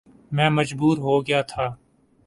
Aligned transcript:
میں 0.31 0.49
مجبور 0.49 0.97
ہو 0.97 1.19
گیا 1.27 1.41
تھا 1.41 1.65